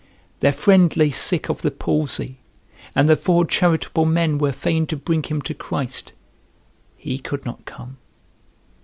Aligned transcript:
Their 0.39 0.51
friend 0.51 0.97
lay 0.97 1.11
sick 1.11 1.47
of 1.47 1.61
the 1.61 1.69
palsy, 1.69 2.39
and 2.95 3.07
the 3.07 3.15
four 3.15 3.45
charitable 3.45 4.07
men 4.07 4.39
were 4.39 4.51
fain 4.51 4.87
to 4.87 4.95
bring 4.97 5.21
him 5.21 5.43
to 5.43 5.53
Christ; 5.53 6.13
he 6.97 7.19
could 7.19 7.45
not 7.45 7.65
come. 7.65 7.97